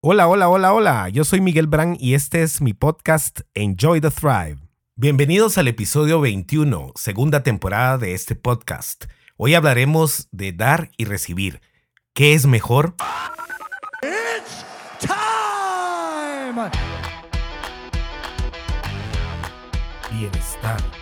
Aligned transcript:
Hola, 0.00 0.28
hola, 0.28 0.48
hola, 0.48 0.72
hola. 0.72 1.08
Yo 1.08 1.24
soy 1.24 1.40
Miguel 1.40 1.66
Brand 1.66 1.96
y 1.98 2.14
este 2.14 2.44
es 2.44 2.60
mi 2.60 2.72
podcast 2.72 3.40
Enjoy 3.54 4.00
the 4.00 4.12
Thrive. 4.12 4.58
Bienvenidos 4.94 5.58
al 5.58 5.66
episodio 5.66 6.20
21, 6.20 6.92
segunda 6.94 7.42
temporada 7.42 7.98
de 7.98 8.14
este 8.14 8.36
podcast. 8.36 9.06
Hoy 9.36 9.56
hablaremos 9.56 10.28
de 10.30 10.52
dar 10.52 10.92
y 10.96 11.04
recibir. 11.04 11.60
¿Qué 12.14 12.34
es 12.34 12.46
mejor? 12.46 12.94
It's 14.00 14.64
time. 15.00 16.70
Bienestar. 20.12 20.97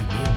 Crecimiento, 0.00 0.29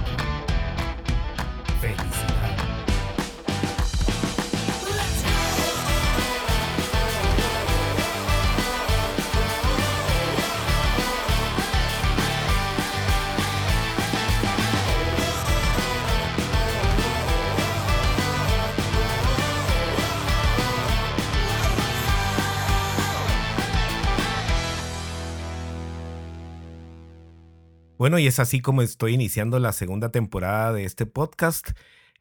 Bueno, 28.03 28.19
y 28.19 28.27
es 28.27 28.39
así 28.39 28.59
como 28.59 28.81
estoy 28.81 29.13
iniciando 29.13 29.59
la 29.59 29.71
segunda 29.71 30.11
temporada 30.11 30.73
de 30.73 30.83
este 30.83 31.05
podcast. 31.05 31.69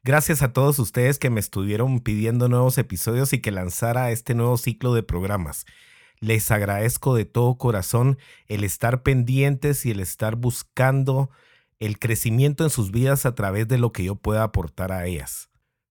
Gracias 0.01 0.41
a 0.41 0.53
todos 0.53 0.79
ustedes 0.79 1.19
que 1.19 1.29
me 1.29 1.41
estuvieron 1.41 1.99
pidiendo 1.99 2.47
nuevos 2.47 2.77
episodios 2.77 3.33
y 3.33 3.41
que 3.41 3.51
lanzara 3.51 4.09
este 4.09 4.33
nuevo 4.33 4.55
ciclo 4.55 4.93
de 4.93 5.03
programas. 5.03 5.65
Les 6.21 6.51
agradezco 6.51 7.15
de 7.15 7.25
todo 7.25 7.57
corazón 7.57 8.17
el 8.47 8.63
estar 8.63 9.03
pendientes 9.03 9.85
y 9.85 9.91
el 9.91 9.99
estar 9.99 10.37
buscando 10.37 11.29
el 11.79 11.99
crecimiento 11.99 12.63
en 12.63 12.69
sus 12.69 12.91
vidas 12.91 13.25
a 13.25 13.35
través 13.35 13.67
de 13.67 13.77
lo 13.77 13.91
que 13.91 14.05
yo 14.05 14.15
pueda 14.15 14.43
aportar 14.43 14.93
a 14.93 15.05
ellas. 15.05 15.49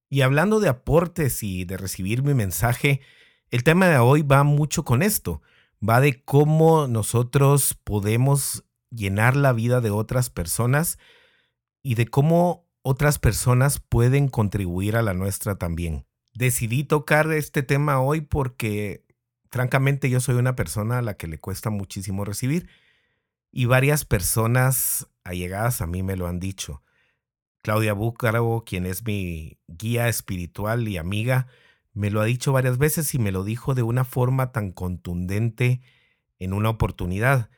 Y 0.09 0.23
hablando 0.23 0.59
de 0.59 0.71
aportes 0.71 1.43
y 1.43 1.67
de 1.67 1.77
recibir 1.77 2.23
mi 2.23 2.33
mensaje, 2.33 3.03
el 3.51 3.63
tema 3.63 3.89
de 3.89 3.99
hoy 3.99 4.23
va 4.23 4.43
mucho 4.43 4.87
con 4.87 5.03
esto. 5.03 5.43
Va 5.87 6.01
de 6.01 6.25
cómo 6.25 6.89
nosotros 6.89 7.77
podemos 7.85 8.65
llenar 8.95 9.37
la 9.37 9.53
vida 9.53 9.81
de 9.81 9.91
otras 9.91 10.31
personas 10.31 10.99
y 11.83 11.95
de 11.95 12.07
cómo 12.07 12.69
otras 12.83 13.19
personas 13.19 13.81
pueden 13.81 14.29
contribuir 14.29 14.97
a 14.97 15.03
la 15.03 15.15
nuestra 15.15 15.57
también. 15.57 16.07
Decidí 16.35 16.85
tocar 16.85 17.31
este 17.33 17.63
tema 17.63 18.01
hoy 18.01 18.21
porque 18.21 19.05
francamente 19.51 20.11
yo 20.11 20.21
soy 20.21 20.37
una 20.37 20.57
persona 20.57 20.99
a 20.99 21.03
la 21.03 21.15
que 21.15 21.27
le 21.27 21.39
cuesta 21.39 21.71
muchísimo 21.71 22.25
recibir 22.25 22.69
y 23.51 23.67
varias 23.67 24.05
personas 24.05 25.09
allegadas 25.25 25.81
a 25.83 25.87
mí 25.87 26.03
me 26.03 26.17
lo 26.17 26.27
han 26.27 26.41
dicho. 26.41 26.83
Claudia 27.63 27.93
Búcaro, 27.93 28.65
quien 28.67 28.87
es 28.87 29.05
mi 29.05 29.59
guía 29.69 30.09
espiritual 30.09 30.89
y 30.89 30.97
amiga, 30.97 31.47
me 31.93 32.11
lo 32.11 32.21
ha 32.21 32.25
dicho 32.25 32.53
varias 32.53 32.79
veces 32.79 33.15
y 33.15 33.19
me 33.19 33.31
lo 33.31 33.45
dijo 33.45 33.75
de 33.75 33.83
una 33.83 34.05
forma 34.05 34.51
tan 34.51 34.73
contundente 34.73 35.81
en 36.39 36.55
una 36.55 36.71
oportunidad. 36.71 37.51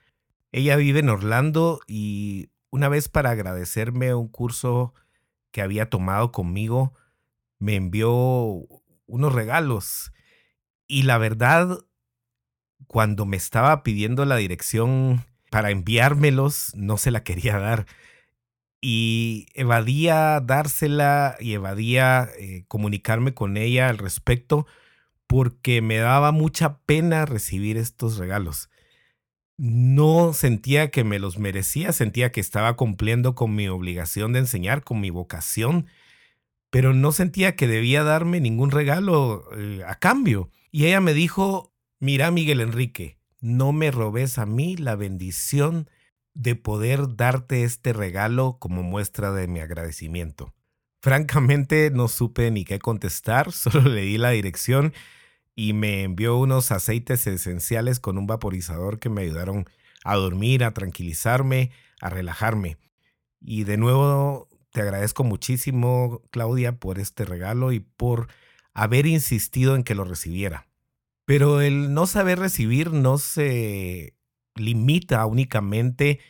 Ella 0.55 0.77
vive 0.77 1.00
en 1.00 1.08
Orlando 1.08 1.80
y 1.88 2.50
una 2.70 2.88
vez 2.88 3.08
para 3.08 3.30
agradecerme 3.30 4.14
un 4.14 4.28
curso 4.28 4.94
que 5.50 5.62
había 5.62 5.91
tomado 5.91 6.30
conmigo, 6.30 6.94
me 7.58 7.74
envió 7.74 8.14
unos 9.06 9.32
regalos. 9.32 10.12
Y 10.86 11.02
la 11.02 11.19
verdad, 11.19 11.81
cuando 12.87 13.26
me 13.26 13.37
estaba 13.37 13.82
pidiendo 13.82 14.25
la 14.26 14.37
dirección 14.37 15.25
para 15.50 15.72
enviármelos, 15.72 16.70
no 16.76 16.98
se 16.98 17.10
la 17.10 17.25
quería 17.25 17.59
dar. 17.59 17.87
Y 18.81 19.48
evadía 19.54 20.38
dársela 20.38 21.34
y 21.41 21.54
evadía 21.54 22.28
eh, 22.38 22.64
comunicarme 22.69 23.34
con 23.34 23.56
ella 23.56 23.88
al 23.88 23.98
respecto 23.98 24.69
porque 25.26 25.82
me 25.82 25.97
daba 25.97 26.31
mucha 26.31 26.78
pena 26.87 27.26
recibir 27.26 27.76
estos 27.76 28.19
regalos 28.19 28.69
no 29.56 30.32
sentía 30.32 30.91
que 30.91 31.04
me 31.04 31.19
los 31.19 31.38
merecía, 31.38 31.92
sentía 31.92 32.32
que 32.32 32.41
estaba 32.41 32.76
cumpliendo 32.76 33.34
con 33.34 33.54
mi 33.54 33.69
obligación 33.69 34.32
de 34.32 34.41
enseñar, 34.41 34.82
con 34.82 35.00
mi 35.00 35.10
vocación, 35.10 35.87
pero 36.70 36.92
no 36.92 37.12
sentía 37.12 37.54
que 37.54 37.69
debía 37.69 38.03
darme 38.03 38.41
ningún 38.41 38.70
regalo 38.70 39.44
eh, 39.56 39.82
a 39.87 39.94
cambio. 39.97 40.50
Y 40.72 40.87
ella 40.87 41.00
me 41.00 41.14
dijo, 41.14 41.72
mira 42.00 42.31
Miguel 42.32 42.60
Enrique, 42.60 43.19
no 43.41 43.72
me 43.72 43.91
robes 43.91 44.38
a 44.38 44.47
mí 44.47 44.76
la 44.76 44.97
bendición 44.97 45.88
de 46.34 46.56
poder 46.56 47.14
darte 47.14 47.62
este 47.62 47.93
regalo 47.93 48.59
como 48.59 48.82
muestra 48.82 49.31
de 49.31 49.47
mi 49.47 49.60
agradecimiento. 49.60 50.53
Francamente 51.00 51.91
no 51.91 52.09
supe 52.09 52.50
ni 52.50 52.64
qué 52.64 52.81
contestar, 52.81 53.53
solo 53.53 53.88
le 53.88 54.00
di 54.00 54.19
la 54.19 54.31
dirección 54.31 54.93
y 55.54 55.72
me 55.72 56.03
envió 56.03 56.37
unos 56.37 56.72
aceites 56.72 57.26
esenciales 57.26 58.00
con 58.00 58.19
un 58.19 58.26
vaporizador 58.26 58.98
que 58.98 59.09
me 59.09 59.22
ayudaron 59.22 59.66
a 60.04 60.16
dormir, 60.16 60.65
a 60.65 60.75
tranquilizarme, 60.75 61.70
a 62.00 62.10
relajarme. 62.10 62.76
Y 63.41 63.64
de 63.64 63.76
nuevo 63.76 64.48
te 64.70 64.81
agradezco 64.81 65.22
muchísimo, 65.22 66.22
Claudia, 66.31 66.78
por 66.78 66.98
este 66.98 67.25
regalo 67.25 67.72
y 67.72 67.81
por 67.81 68.28
haber 68.72 69.06
insistido 69.06 69.76
en 69.76 69.84
que 69.84 69.94
lo 69.94 70.04
recibiera. 70.04 70.66
Pero 71.25 71.60
el 71.60 71.94
no 71.94 72.06
saber 72.06 72.38
recibir 72.38 72.93
no 72.93 73.19
se 73.19 74.14
limita 74.56 75.25
únicamente 75.26 76.20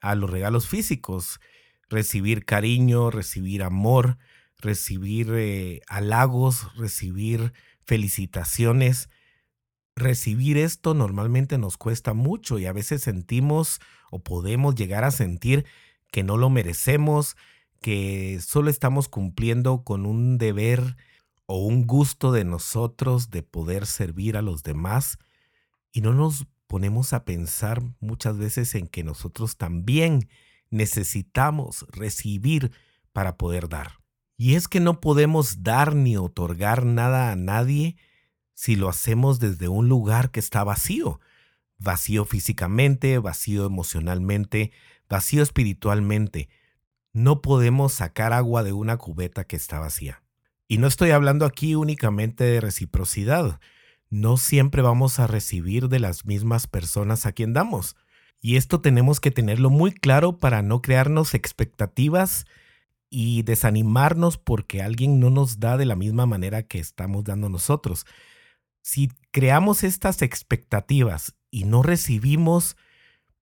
a 0.00 0.14
los 0.14 0.30
regalos 0.30 0.66
físicos. 0.66 1.40
Recibir 1.88 2.44
cariño, 2.44 3.10
recibir 3.10 3.62
amor, 3.62 4.18
recibir 4.58 5.32
eh, 5.34 5.82
halagos, 5.88 6.74
recibir 6.76 7.52
felicitaciones. 7.90 9.10
Recibir 9.96 10.58
esto 10.58 10.94
normalmente 10.94 11.58
nos 11.58 11.76
cuesta 11.76 12.14
mucho 12.14 12.60
y 12.60 12.66
a 12.66 12.72
veces 12.72 13.02
sentimos 13.02 13.80
o 14.12 14.20
podemos 14.20 14.76
llegar 14.76 15.02
a 15.02 15.10
sentir 15.10 15.66
que 16.12 16.22
no 16.22 16.36
lo 16.36 16.50
merecemos, 16.50 17.36
que 17.80 18.38
solo 18.40 18.70
estamos 18.70 19.08
cumpliendo 19.08 19.82
con 19.82 20.06
un 20.06 20.38
deber 20.38 20.96
o 21.46 21.66
un 21.66 21.84
gusto 21.84 22.30
de 22.30 22.44
nosotros 22.44 23.30
de 23.30 23.42
poder 23.42 23.86
servir 23.86 24.36
a 24.36 24.42
los 24.42 24.62
demás 24.62 25.18
y 25.90 26.00
no 26.00 26.14
nos 26.14 26.46
ponemos 26.68 27.12
a 27.12 27.24
pensar 27.24 27.82
muchas 27.98 28.38
veces 28.38 28.76
en 28.76 28.86
que 28.86 29.02
nosotros 29.02 29.56
también 29.56 30.28
necesitamos 30.70 31.86
recibir 31.90 32.70
para 33.12 33.36
poder 33.36 33.68
dar. 33.68 33.99
Y 34.42 34.54
es 34.54 34.68
que 34.68 34.80
no 34.80 35.02
podemos 35.02 35.64
dar 35.64 35.94
ni 35.94 36.16
otorgar 36.16 36.86
nada 36.86 37.30
a 37.30 37.36
nadie 37.36 37.98
si 38.54 38.74
lo 38.74 38.88
hacemos 38.88 39.38
desde 39.38 39.68
un 39.68 39.90
lugar 39.90 40.30
que 40.30 40.40
está 40.40 40.64
vacío. 40.64 41.20
Vacío 41.76 42.24
físicamente, 42.24 43.18
vacío 43.18 43.66
emocionalmente, 43.66 44.72
vacío 45.10 45.42
espiritualmente. 45.42 46.48
No 47.12 47.42
podemos 47.42 47.92
sacar 47.92 48.32
agua 48.32 48.62
de 48.62 48.72
una 48.72 48.96
cubeta 48.96 49.44
que 49.44 49.56
está 49.56 49.78
vacía. 49.78 50.22
Y 50.66 50.78
no 50.78 50.86
estoy 50.86 51.10
hablando 51.10 51.44
aquí 51.44 51.74
únicamente 51.74 52.44
de 52.44 52.62
reciprocidad. 52.62 53.60
No 54.08 54.38
siempre 54.38 54.80
vamos 54.80 55.18
a 55.18 55.26
recibir 55.26 55.90
de 55.90 55.98
las 55.98 56.24
mismas 56.24 56.66
personas 56.66 57.26
a 57.26 57.32
quien 57.32 57.52
damos. 57.52 57.94
Y 58.40 58.56
esto 58.56 58.80
tenemos 58.80 59.20
que 59.20 59.32
tenerlo 59.32 59.68
muy 59.68 59.92
claro 59.92 60.38
para 60.38 60.62
no 60.62 60.80
crearnos 60.80 61.34
expectativas 61.34 62.46
y 63.10 63.42
desanimarnos 63.42 64.38
porque 64.38 64.80
alguien 64.80 65.18
no 65.18 65.30
nos 65.30 65.58
da 65.58 65.76
de 65.76 65.84
la 65.84 65.96
misma 65.96 66.26
manera 66.26 66.62
que 66.62 66.78
estamos 66.78 67.24
dando 67.24 67.48
nosotros. 67.48 68.06
Si 68.82 69.10
creamos 69.32 69.82
estas 69.82 70.22
expectativas 70.22 71.34
y 71.50 71.64
no 71.64 71.82
recibimos, 71.82 72.76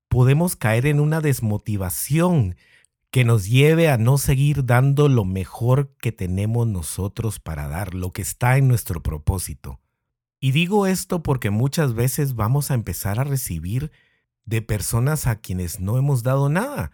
podemos 0.09 0.57
caer 0.57 0.87
en 0.87 0.99
una 0.99 1.21
desmotivación 1.21 2.57
que 3.11 3.25
nos 3.25 3.47
lleve 3.47 3.91
a 3.91 3.99
no 3.99 4.19
seguir 4.19 4.65
dando 4.65 5.09
lo 5.09 5.25
mejor 5.25 5.95
que 5.99 6.13
tenemos 6.13 6.67
nosotros 6.67 7.39
para 7.39 7.69
dar, 7.69 7.95
lo 7.95 8.13
que 8.13 8.23
está 8.23 8.57
en 8.57 8.69
nuestro 8.69 9.03
propósito. 9.03 9.81
Y 10.41 10.53
digo 10.53 10.87
esto 10.87 11.23
porque 11.23 11.51
muchas 11.51 11.95
veces 11.95 12.35
vamos 12.35 12.71
a 12.71 12.75
empezar 12.75 13.21
a 13.21 13.25
recibir 13.25 13.91
de 14.45 14.63
personas 14.63 15.27
a 15.27 15.37
quienes 15.37 15.79
no 15.81 15.99
hemos 15.99 16.23
dado 16.23 16.49
nada 16.49 16.91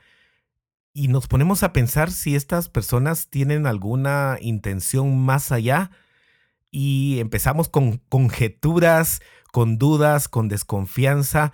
y 0.95 1.09
nos 1.09 1.27
ponemos 1.27 1.65
a 1.65 1.73
pensar 1.73 2.13
si 2.13 2.37
estas 2.37 2.69
personas 2.69 3.27
tienen 3.29 3.67
alguna 3.67 4.39
intención 4.41 5.19
más 5.19 5.51
allá 5.51 5.91
y 6.71 7.19
empezamos 7.19 7.69
con 7.69 7.99
conjeturas, 8.09 9.21
con 9.53 9.77
dudas, 9.77 10.29
con 10.29 10.49
desconfianza 10.49 11.53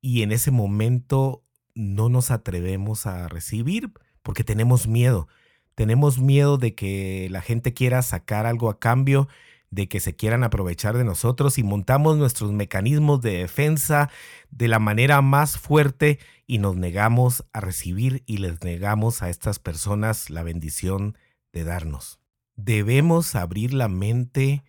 y 0.00 0.22
en 0.22 0.32
ese 0.32 0.50
momento 0.50 1.44
no 1.74 2.08
nos 2.08 2.32
atrevemos 2.32 3.06
a 3.06 3.28
recibir 3.28 3.92
porque 4.22 4.42
tenemos 4.42 4.88
miedo. 4.88 5.28
Tenemos 5.76 6.18
miedo 6.18 6.58
de 6.58 6.74
que 6.74 7.28
la 7.30 7.40
gente 7.40 7.72
quiera 7.72 8.02
sacar 8.02 8.46
algo 8.46 8.68
a 8.68 8.80
cambio, 8.80 9.28
de 9.72 9.88
que 9.88 10.00
se 10.00 10.14
quieran 10.14 10.44
aprovechar 10.44 10.98
de 10.98 11.02
nosotros 11.02 11.56
y 11.56 11.62
montamos 11.62 12.18
nuestros 12.18 12.52
mecanismos 12.52 13.22
de 13.22 13.38
defensa 13.38 14.10
de 14.50 14.68
la 14.68 14.78
manera 14.78 15.22
más 15.22 15.58
fuerte 15.58 16.18
y 16.46 16.58
nos 16.58 16.76
negamos 16.76 17.46
a 17.54 17.60
recibir 17.60 18.22
y 18.26 18.36
les 18.36 18.62
negamos 18.62 19.22
a 19.22 19.30
estas 19.30 19.58
personas 19.58 20.28
la 20.28 20.42
bendición 20.42 21.16
de 21.54 21.64
darnos. 21.64 22.20
Debemos 22.54 23.34
abrir 23.34 23.72
la 23.72 23.88
mente 23.88 24.62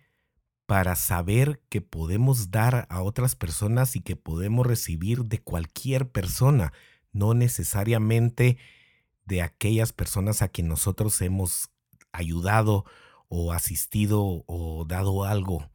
para 0.64 0.96
saber 0.96 1.60
que 1.68 1.82
podemos 1.82 2.50
dar 2.50 2.86
a 2.88 3.02
otras 3.02 3.36
personas 3.36 3.96
y 3.96 4.00
que 4.00 4.16
podemos 4.16 4.66
recibir 4.66 5.26
de 5.26 5.38
cualquier 5.38 6.08
persona, 6.08 6.72
no 7.12 7.34
necesariamente 7.34 8.56
de 9.26 9.42
aquellas 9.42 9.92
personas 9.92 10.40
a 10.40 10.48
quien 10.48 10.66
nosotros 10.66 11.20
hemos 11.20 11.68
ayudado 12.10 12.86
o 13.34 13.52
asistido 13.52 14.44
o 14.46 14.84
dado 14.86 15.24
algo. 15.24 15.68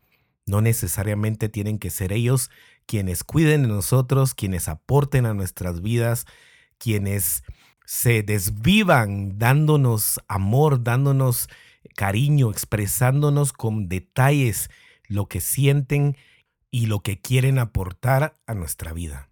No 0.46 0.62
necesariamente 0.62 1.50
tienen 1.50 1.78
que 1.78 1.90
ser 1.90 2.14
ellos 2.14 2.50
quienes 2.86 3.26
cuiden 3.26 3.64
de 3.64 3.68
nosotros, 3.68 4.34
quienes 4.34 4.70
aporten 4.70 5.26
a 5.26 5.34
nuestras 5.34 5.82
vidas, 5.82 6.26
quienes 6.78 7.44
se 7.86 8.24
desvivan 8.24 9.38
dándonos 9.38 10.22
amor, 10.30 10.84
dándonos 10.84 11.50
cariño, 11.96 12.50
expresándonos 12.50 13.52
con 13.52 13.90
detalles 13.90 14.70
lo 15.08 15.28
que 15.28 15.42
sienten 15.42 16.16
y 16.72 16.86
lo 16.86 17.02
que 17.02 17.20
quieren 17.20 17.60
aportar 17.60 18.36
a 18.48 18.54
nuestra 18.54 18.94
vida. 18.94 19.30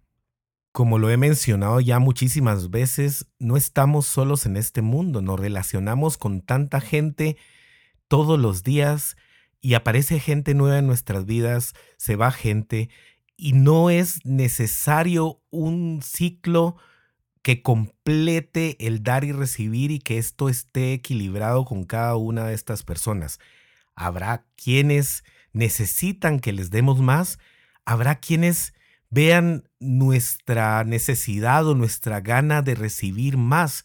Como 0.72 0.98
lo 0.98 1.08
he 1.08 1.16
mencionado 1.16 1.80
ya 1.80 1.98
muchísimas 1.98 2.68
veces, 2.68 3.26
no 3.38 3.56
estamos 3.56 4.06
solos 4.06 4.44
en 4.44 4.58
este 4.58 4.82
mundo, 4.82 5.22
nos 5.22 5.40
relacionamos 5.40 6.18
con 6.18 6.42
tanta 6.42 6.80
gente 6.80 7.38
todos 8.08 8.38
los 8.38 8.62
días 8.62 9.16
y 9.60 9.74
aparece 9.74 10.20
gente 10.20 10.54
nueva 10.54 10.78
en 10.78 10.86
nuestras 10.86 11.26
vidas, 11.26 11.74
se 11.96 12.16
va 12.16 12.30
gente 12.30 12.90
y 13.36 13.52
no 13.52 13.90
es 13.90 14.24
necesario 14.24 15.40
un 15.50 16.00
ciclo 16.02 16.76
que 17.42 17.62
complete 17.62 18.76
el 18.86 19.02
dar 19.02 19.24
y 19.24 19.32
recibir 19.32 19.90
y 19.90 20.00
que 20.00 20.18
esto 20.18 20.48
esté 20.48 20.92
equilibrado 20.92 21.64
con 21.64 21.84
cada 21.84 22.16
una 22.16 22.46
de 22.46 22.54
estas 22.54 22.82
personas. 22.82 23.38
Habrá 23.94 24.44
quienes 24.56 25.24
necesitan 25.52 26.40
que 26.40 26.52
les 26.52 26.70
demos 26.70 27.00
más, 27.00 27.38
habrá 27.84 28.16
quienes 28.16 28.74
vean 29.10 29.68
nuestra 29.80 30.84
necesidad 30.84 31.66
o 31.66 31.74
nuestra 31.74 32.20
gana 32.20 32.62
de 32.62 32.74
recibir 32.74 33.36
más. 33.36 33.84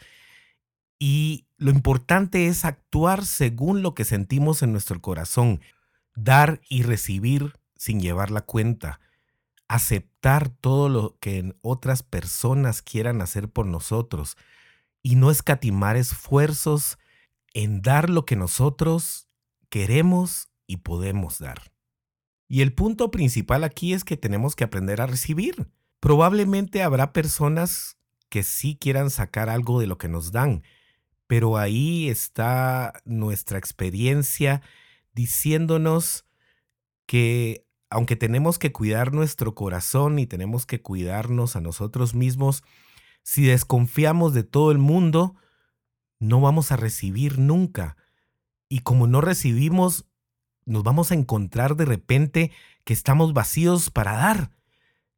Y 1.05 1.47
lo 1.57 1.69
importante 1.69 2.47
es 2.47 2.63
actuar 2.63 3.25
según 3.25 3.81
lo 3.81 3.94
que 3.94 4.05
sentimos 4.05 4.63
en 4.63 4.71
nuestro 4.71 5.01
corazón, 5.01 5.59
dar 6.15 6.61
y 6.69 6.83
recibir 6.83 7.59
sin 7.75 8.00
llevar 8.00 8.31
la 8.31 8.39
cuenta 8.39 9.01
aceptar 9.67 10.50
todo 10.50 10.88
lo 10.88 11.17
que 11.19 11.55
otras 11.61 12.03
personas 12.03 12.83
quieran 12.83 13.21
hacer 13.21 13.50
por 13.50 13.65
nosotros 13.65 14.38
y 15.01 15.15
no 15.15 15.31
escatimar 15.31 15.97
esfuerzos 15.97 17.00
en 17.53 17.81
dar 17.81 18.09
lo 18.09 18.23
que 18.23 18.35
nosotros 18.35 19.27
queremos 19.69 20.50
y 20.67 20.77
podemos 20.77 21.39
dar. 21.39 21.73
Y 22.47 22.61
el 22.61 22.71
punto 22.71 23.09
principal 23.09 23.63
aquí 23.63 23.94
es 23.94 24.03
que 24.03 24.15
tenemos 24.15 24.55
que 24.55 24.63
aprender 24.63 25.01
a 25.01 25.07
recibir. 25.07 25.71
Probablemente 26.00 26.83
habrá 26.83 27.11
personas 27.11 27.97
que 28.29 28.44
sí 28.44 28.77
quieran 28.79 29.09
sacar 29.09 29.50
algo 29.50 29.79
de 29.79 29.88
lo 29.88 29.97
que 29.97 30.07
nos 30.07 30.31
dan, 30.31 30.63
pero 31.28 31.58
ahí 31.58 32.10
está 32.10 33.02
nuestra 33.06 33.58
experiencia 33.58 34.62
diciéndonos 35.14 36.25
que 37.06 37.66
aunque 37.90 38.16
tenemos 38.16 38.58
que 38.58 38.72
cuidar 38.72 39.14
nuestro 39.14 39.54
corazón 39.54 40.18
y 40.18 40.25
tenemos 40.25 40.66
que 40.66 40.81
cuidarnos 40.81 41.56
a 41.56 41.62
nosotros 41.62 42.16
mismos, 42.16 42.64
si 43.22 43.44
desconfiamos 43.44 44.34
de 44.34 44.44
todo 44.44 44.72
el 44.72 44.80
mundo, 44.80 45.36
no 46.20 46.42
vamos 46.42 46.72
a 46.72 46.75
recibir 46.75 47.38
nunca. 47.38 47.96
Y 48.68 48.80
como 48.80 49.06
no 49.06 49.22
recibimos, 49.22 50.06
nos 50.66 50.84
vamos 50.84 51.12
a 51.12 51.16
encontrar 51.16 51.75
de 51.75 51.86
repente 51.86 52.52
que 52.84 52.94
estamos 52.94 53.34
vacíos 53.34 53.92
para 53.92 54.14
dar, 54.14 54.52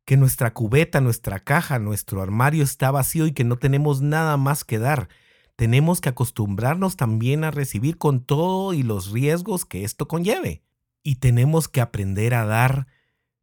que 0.03 0.17
nuestra 0.17 0.53
cubeta, 0.53 0.99
nuestra 0.99 1.39
caja, 1.39 1.79
nuestro 1.79 2.21
armario 2.21 2.63
está 2.63 2.91
vacío 2.91 3.25
y 3.25 3.31
que 3.31 3.43
no 3.43 3.57
tenemos 3.57 4.01
nada 4.01 4.35
más 4.35 4.63
que 4.65 4.79
dar. 4.79 5.07
Tenemos 5.55 6.01
que 6.01 6.09
acostumbrarnos 6.09 6.97
también 6.97 7.43
a 7.43 7.51
recibir 7.51 7.97
con 7.97 8.23
todo 8.23 8.73
y 8.73 8.83
los 8.83 9.11
riesgos 9.11 9.65
que 9.65 9.83
esto 9.83 10.07
conlleve 10.07 10.63
y 11.05 11.17
tenemos 11.17 11.67
que 11.67 11.81
aprender 11.81 12.33
a 12.33 12.45
dar 12.45 12.87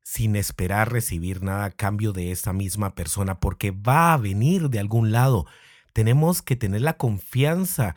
sin 0.03 0.35
esperar 0.35 0.91
recibir 0.91 1.43
nada 1.43 1.67
a 1.67 1.71
cambio 1.71 2.13
de 2.13 2.33
esa 2.33 2.53
misma 2.53 2.97
persona, 2.97 3.39
porque 3.39 3.71
va 3.71 4.13
a 4.13 4.17
venir 4.17 4.69
de 4.69 4.81
algún 4.81 5.13
lado. 5.13 5.47
Tenemos 5.93 6.43
que 6.43 6.57
tener 6.57 6.83
la 6.83 6.97
confianza, 6.97 7.95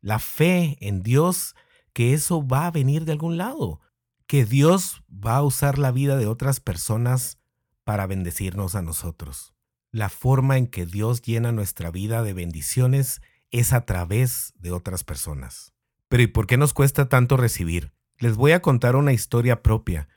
la 0.00 0.20
fe 0.20 0.78
en 0.80 1.02
Dios, 1.02 1.56
que 1.92 2.14
eso 2.14 2.46
va 2.46 2.68
a 2.68 2.70
venir 2.70 3.04
de 3.04 3.12
algún 3.12 3.38
lado, 3.38 3.80
que 4.28 4.44
Dios 4.44 5.02
va 5.10 5.38
a 5.38 5.42
usar 5.42 5.78
la 5.78 5.90
vida 5.90 6.16
de 6.16 6.26
otras 6.26 6.60
personas 6.60 7.38
para 7.82 8.06
bendecirnos 8.06 8.76
a 8.76 8.82
nosotros. 8.82 9.52
La 9.90 10.10
forma 10.10 10.58
en 10.58 10.68
que 10.68 10.86
Dios 10.86 11.22
llena 11.22 11.50
nuestra 11.50 11.90
vida 11.90 12.22
de 12.22 12.34
bendiciones 12.34 13.20
es 13.50 13.72
a 13.72 13.84
través 13.84 14.52
de 14.58 14.72
otras 14.72 15.04
personas. 15.04 15.72
Pero 16.08 16.22
¿y 16.22 16.26
por 16.26 16.46
qué 16.46 16.56
nos 16.56 16.74
cuesta 16.74 17.08
tanto 17.08 17.36
recibir? 17.36 17.92
les 18.18 18.36
voy 18.36 18.52
a 18.52 18.60
contar 18.60 18.96
una 18.96 19.12
historia 19.12 19.62
propia. 19.62 20.08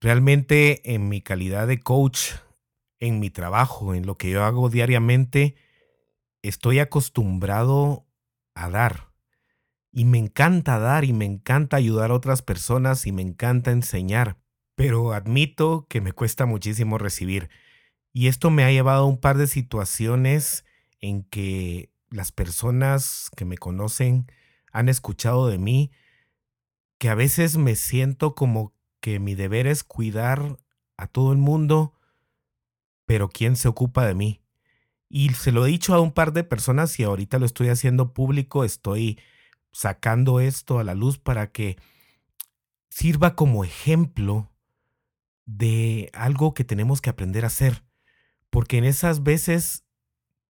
Realmente 0.00 0.94
en 0.94 1.08
mi 1.08 1.20
calidad 1.22 1.66
de 1.66 1.80
coach, 1.80 2.32
en 3.00 3.18
mi 3.18 3.30
trabajo, 3.30 3.94
en 3.94 4.06
lo 4.06 4.16
que 4.16 4.30
yo 4.30 4.44
hago 4.44 4.68
diariamente, 4.68 5.56
estoy 6.42 6.78
acostumbrado 6.78 8.06
a 8.54 8.68
dar. 8.68 9.12
Y 9.90 10.04
me 10.04 10.18
encanta 10.18 10.78
dar 10.78 11.04
y 11.04 11.12
me 11.12 11.24
encanta 11.24 11.76
ayudar 11.76 12.10
a 12.10 12.14
otras 12.14 12.42
personas 12.42 13.06
y 13.06 13.12
me 13.12 13.22
encanta 13.22 13.70
enseñar. 13.70 14.38
Pero 14.74 15.12
admito 15.12 15.86
que 15.88 16.00
me 16.00 16.12
cuesta 16.12 16.46
muchísimo 16.46 16.98
recibir. 16.98 17.48
Y 18.12 18.26
esto 18.26 18.50
me 18.50 18.64
ha 18.64 18.72
llevado 18.72 19.04
a 19.04 19.06
un 19.06 19.18
par 19.18 19.38
de 19.38 19.46
situaciones 19.46 20.64
en 21.00 21.22
que 21.22 21.93
las 22.14 22.30
personas 22.30 23.28
que 23.36 23.44
me 23.44 23.58
conocen 23.58 24.30
han 24.72 24.88
escuchado 24.88 25.48
de 25.48 25.58
mí 25.58 25.90
que 26.98 27.08
a 27.08 27.14
veces 27.14 27.56
me 27.56 27.74
siento 27.74 28.34
como 28.36 28.72
que 29.00 29.18
mi 29.18 29.34
deber 29.34 29.66
es 29.66 29.82
cuidar 29.82 30.58
a 30.96 31.08
todo 31.08 31.32
el 31.32 31.38
mundo, 31.38 31.92
pero 33.04 33.28
¿quién 33.28 33.56
se 33.56 33.66
ocupa 33.66 34.06
de 34.06 34.14
mí? 34.14 34.40
Y 35.08 35.34
se 35.34 35.50
lo 35.50 35.66
he 35.66 35.70
dicho 35.70 35.92
a 35.92 36.00
un 36.00 36.12
par 36.12 36.32
de 36.32 36.44
personas 36.44 36.98
y 37.00 37.02
ahorita 37.02 37.38
lo 37.38 37.46
estoy 37.46 37.68
haciendo 37.68 38.14
público, 38.14 38.64
estoy 38.64 39.18
sacando 39.72 40.38
esto 40.38 40.78
a 40.78 40.84
la 40.84 40.94
luz 40.94 41.18
para 41.18 41.50
que 41.50 41.76
sirva 42.90 43.34
como 43.34 43.64
ejemplo 43.64 44.52
de 45.46 46.10
algo 46.14 46.54
que 46.54 46.62
tenemos 46.62 47.00
que 47.00 47.10
aprender 47.10 47.42
a 47.42 47.48
hacer. 47.48 47.84
Porque 48.50 48.78
en 48.78 48.84
esas 48.84 49.24
veces 49.24 49.83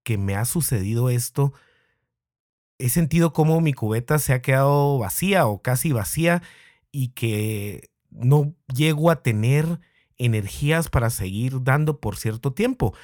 que 0.05 0.19
me 0.19 0.37
ha 0.37 0.45
sucedido 0.45 1.11
esto, 1.11 1.53
he 2.79 2.89
sentido 2.89 3.33
como 3.33 3.61
mi 3.61 3.73
cubeta 3.73 4.19
se 4.19 4.33
ha 4.33 4.43
quedado 4.43 4.99
vacía 4.99 5.47
o 5.47 5.63
casi 5.63 5.93
vacía 5.93 6.43
y 6.93 7.09
que 7.09 7.91
no 8.11 8.55
llego 8.73 9.11
a 9.11 9.23
tener 9.23 9.81
energías 10.17 10.89
para 10.89 11.11
seguir 11.11 11.63
dando 11.63 12.01
por 12.01 12.17
cierto 12.17 12.53
tiempo. 12.53 12.95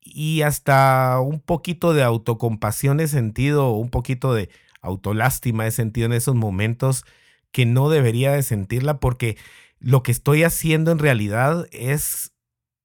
Y 0.00 0.42
hasta 0.42 1.20
un 1.20 1.40
poquito 1.40 1.92
de 1.92 2.02
autocompasión 2.02 3.00
he 3.00 3.08
sentido, 3.08 3.72
un 3.72 3.90
poquito 3.90 4.34
de 4.34 4.50
autolástima 4.80 5.66
he 5.66 5.70
sentido 5.70 6.06
en 6.06 6.12
esos 6.12 6.34
momentos 6.34 7.04
que 7.52 7.66
no 7.66 7.90
debería 7.90 8.32
de 8.32 8.42
sentirla 8.42 9.00
porque 9.00 9.36
lo 9.78 10.02
que 10.02 10.12
estoy 10.12 10.44
haciendo 10.44 10.92
en 10.92 10.98
realidad 10.98 11.66
es 11.72 12.32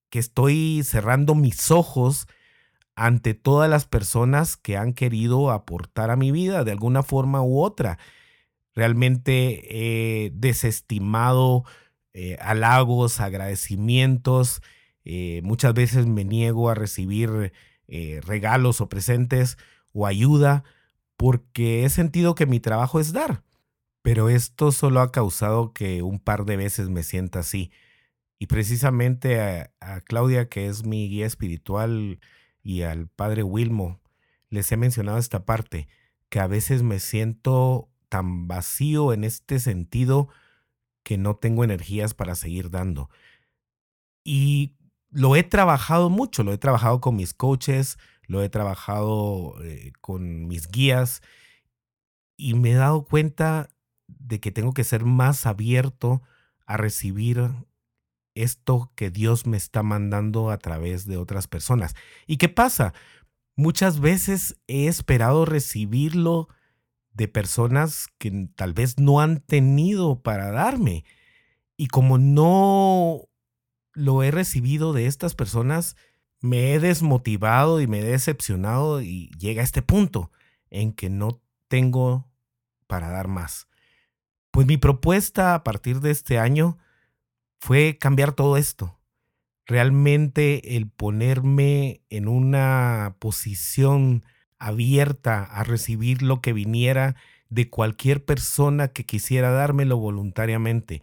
que 0.10 0.20
estoy 0.20 0.82
cerrando 0.84 1.36
mis 1.36 1.72
ojos 1.72 2.28
ante 2.96 3.34
todas 3.34 3.70
las 3.70 3.86
personas 3.86 4.58
que 4.58 4.78
han 4.78 4.94
querido 4.94 5.52
aportar 5.52 6.12
a 6.12 6.16
mi 6.16 6.32
vida 6.32 6.64
de 6.64 6.72
alguna 6.72 7.04
forma 7.04 7.42
u 7.42 7.62
otra. 7.62 8.00
Realmente 8.74 10.26
he 10.26 10.32
desestimado 10.32 11.66
eh, 12.14 12.38
halagos, 12.40 13.20
agradecimientos. 13.20 14.62
Eh, 15.04 15.42
muchas 15.44 15.74
veces 15.74 16.06
me 16.06 16.24
niego 16.24 16.70
a 16.70 16.76
recibir 16.76 17.54
eh, 17.88 18.22
regalos 18.26 18.82
o 18.82 18.90
presentes 18.90 19.58
o 19.94 20.08
ayuda 20.08 20.64
porque 21.18 21.86
he 21.86 21.90
sentido 21.90 22.36
que 22.36 22.46
mi 22.46 22.60
trabajo 22.60 23.00
es 23.00 23.14
dar. 23.14 23.44
Pero 24.02 24.30
esto 24.30 24.72
solo 24.72 25.02
ha 25.02 25.12
causado 25.12 25.74
que 25.74 26.02
un 26.02 26.20
par 26.20 26.46
de 26.46 26.58
veces 26.58 26.90
me 26.90 27.04
sienta 27.04 27.40
así. 27.40 27.72
Y 28.40 28.48
precisamente 28.48 29.40
a 29.80 30.02
Claudia, 30.02 30.50
que 30.50 30.68
es 30.68 30.86
mi 30.86 31.10
guía 31.10 31.26
espiritual, 31.26 32.20
y 32.66 32.82
al 32.82 33.08
padre 33.08 33.44
Wilmo, 33.44 34.02
les 34.50 34.72
he 34.72 34.76
mencionado 34.76 35.20
esta 35.20 35.46
parte, 35.46 35.88
que 36.30 36.40
a 36.40 36.48
veces 36.48 36.82
me 36.82 37.00
siento 37.00 37.92
tan 38.10 38.48
vacío 38.48 39.14
en 39.14 39.24
este 39.24 39.60
sentido 39.60 40.30
que 41.04 41.20
no 41.20 41.36
tengo 41.36 41.64
energías 41.64 42.16
para 42.16 42.34
seguir 42.34 42.72
dando. 42.72 43.12
Y 44.24 44.78
lo 45.12 45.36
he 45.36 45.44
trabajado 45.44 46.10
mucho, 46.10 46.44
lo 46.44 46.54
he 46.54 46.58
trabajado 46.58 47.02
con 47.02 47.16
mis 47.16 47.36
coaches, 47.36 48.00
lo 48.24 48.42
he 48.42 48.50
trabajado 48.50 49.64
eh, 49.64 49.94
con 50.02 50.48
mis 50.48 50.68
guías 50.68 51.22
y 52.36 52.56
me 52.56 52.72
he 52.72 52.76
dado 52.76 53.06
cuenta 53.06 53.70
de 54.08 54.40
que 54.40 54.52
tengo 54.52 54.74
que 54.74 54.84
ser 54.84 55.06
más 55.06 55.46
abierto 55.46 56.24
a 56.66 56.78
recibir 56.78 57.52
esto 58.36 58.92
que 58.96 59.10
Dios 59.10 59.48
me 59.48 59.58
está 59.58 59.82
mandando 59.82 60.52
a 60.52 60.58
través 60.58 61.08
de 61.08 61.18
otras 61.18 61.48
personas. 61.48 61.96
¿Y 62.28 62.38
qué 62.38 62.50
pasa? 62.50 62.94
Muchas 63.56 64.00
veces 64.00 64.60
he 64.68 64.88
esperado 64.88 65.46
recibirlo 65.46 66.50
de 67.14 67.28
personas 67.30 68.08
que 68.18 68.50
tal 68.56 68.74
vez 68.74 69.00
no 69.00 69.22
han 69.22 69.40
tenido 69.40 70.22
para 70.22 70.52
darme. 70.52 71.06
Y 71.78 71.88
como 71.88 72.18
no 72.18 73.30
lo 73.94 74.24
he 74.24 74.32
recibido 74.32 74.92
de 74.92 75.08
estas 75.08 75.34
personas, 75.34 75.96
me 76.42 76.74
he 76.74 76.80
desmotivado 76.80 77.80
y 77.80 77.88
me 77.88 78.00
he 78.00 78.04
decepcionado 78.04 79.02
y 79.02 79.32
llega 79.40 79.62
a 79.62 79.66
este 79.66 79.82
punto 79.82 80.32
en 80.70 80.92
que 80.92 81.10
no 81.10 81.42
tengo 81.70 82.30
para 82.88 83.10
dar 83.10 83.30
más. 83.30 83.68
Pues 84.52 84.68
mi 84.68 84.78
propuesta 84.78 85.56
a 85.56 85.64
partir 85.64 86.02
de 86.02 86.12
este 86.12 86.38
año 86.38 86.78
fue 87.60 87.98
cambiar 87.98 88.34
todo 88.34 88.58
esto. 88.58 89.00
Realmente 89.66 90.78
el 90.78 90.90
ponerme 90.90 92.02
en 92.10 92.28
una 92.28 93.16
posición 93.20 94.24
abierta 94.60 95.44
a 95.44 95.64
recibir 95.64 96.22
lo 96.22 96.42
que 96.42 96.54
viniera 96.54 97.16
de 97.50 97.70
cualquier 97.70 98.24
persona 98.24 98.90
que 98.90 99.06
quisiera 99.06 99.52
dármelo 99.52 99.98
voluntariamente, 99.98 101.02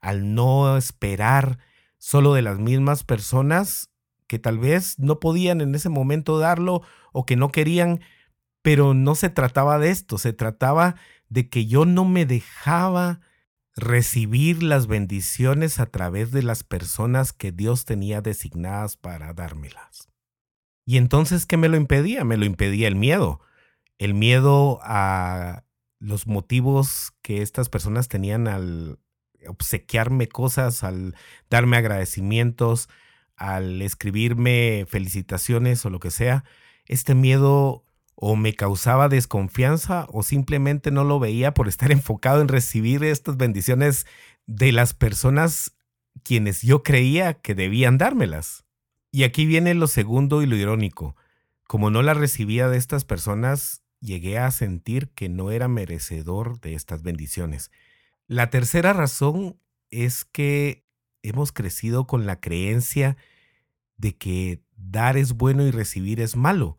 al 0.00 0.34
no 0.34 0.76
esperar 0.76 1.58
solo 1.98 2.34
de 2.34 2.42
las 2.42 2.58
mismas 2.58 3.04
personas 3.04 3.90
que 4.26 4.38
tal 4.38 4.58
vez 4.58 4.98
no 4.98 5.20
podían 5.20 5.60
en 5.60 5.74
ese 5.74 5.88
momento 5.88 6.38
darlo 6.38 6.82
o 7.12 7.26
que 7.26 7.36
no 7.36 7.50
querían, 7.50 8.00
pero 8.62 8.94
no 8.94 9.14
se 9.14 9.28
trataba 9.28 9.78
de 9.78 9.90
esto, 9.90 10.18
se 10.18 10.32
trataba 10.32 10.96
de 11.28 11.48
que 11.48 11.66
yo 11.66 11.84
no 11.84 12.04
me 12.04 12.26
dejaba 12.26 13.20
recibir 13.80 14.62
las 14.62 14.86
bendiciones 14.86 15.80
a 15.80 15.86
través 15.86 16.30
de 16.30 16.42
las 16.42 16.64
personas 16.64 17.32
que 17.32 17.52
Dios 17.52 17.84
tenía 17.84 18.20
designadas 18.20 18.96
para 18.96 19.32
dármelas. 19.32 20.08
Y 20.86 20.96
entonces, 20.96 21.46
¿qué 21.46 21.56
me 21.56 21.68
lo 21.68 21.76
impedía? 21.76 22.24
Me 22.24 22.36
lo 22.36 22.44
impedía 22.44 22.88
el 22.88 22.96
miedo. 22.96 23.40
El 23.98 24.14
miedo 24.14 24.80
a 24.82 25.64
los 25.98 26.26
motivos 26.26 27.12
que 27.22 27.42
estas 27.42 27.68
personas 27.68 28.08
tenían 28.08 28.48
al 28.48 28.98
obsequiarme 29.46 30.28
cosas, 30.28 30.82
al 30.82 31.14
darme 31.48 31.76
agradecimientos, 31.76 32.88
al 33.36 33.80
escribirme 33.82 34.84
felicitaciones 34.88 35.84
o 35.84 35.90
lo 35.90 36.00
que 36.00 36.10
sea. 36.10 36.44
Este 36.86 37.14
miedo 37.14 37.84
o 38.22 38.36
me 38.36 38.54
causaba 38.54 39.08
desconfianza 39.08 40.06
o 40.10 40.22
simplemente 40.22 40.90
no 40.90 41.04
lo 41.04 41.18
veía 41.18 41.54
por 41.54 41.68
estar 41.68 41.90
enfocado 41.92 42.42
en 42.42 42.48
recibir 42.48 43.02
estas 43.02 43.38
bendiciones 43.38 44.06
de 44.46 44.72
las 44.72 44.92
personas 44.92 45.74
quienes 46.22 46.60
yo 46.60 46.82
creía 46.82 47.34
que 47.34 47.54
debían 47.54 47.96
dármelas. 47.96 48.64
Y 49.10 49.24
aquí 49.24 49.46
viene 49.46 49.74
lo 49.74 49.86
segundo 49.86 50.42
y 50.42 50.46
lo 50.46 50.54
irónico. 50.54 51.16
Como 51.66 51.90
no 51.90 52.02
la 52.02 52.12
recibía 52.12 52.68
de 52.68 52.76
estas 52.76 53.04
personas, 53.04 53.82
llegué 54.00 54.38
a 54.38 54.50
sentir 54.50 55.08
que 55.10 55.30
no 55.30 55.50
era 55.50 55.66
merecedor 55.66 56.60
de 56.60 56.74
estas 56.74 57.02
bendiciones. 57.02 57.70
La 58.26 58.50
tercera 58.50 58.92
razón 58.92 59.58
es 59.90 60.26
que 60.26 60.84
hemos 61.22 61.52
crecido 61.52 62.06
con 62.06 62.26
la 62.26 62.38
creencia 62.38 63.16
de 63.96 64.16
que 64.16 64.62
dar 64.76 65.16
es 65.16 65.32
bueno 65.32 65.66
y 65.66 65.70
recibir 65.70 66.20
es 66.20 66.36
malo. 66.36 66.78